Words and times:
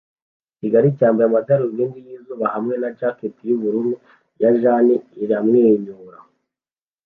Ikigali 0.55 0.89
cyambaye 0.97 1.25
amadarubindi 1.29 1.99
yizuba 2.07 2.45
hamwe 2.53 2.73
na 2.81 2.89
jacket 2.99 3.35
yubururu 3.47 3.91
ya 4.41 4.49
jean 4.59 4.87
iramwenyura 5.23 6.17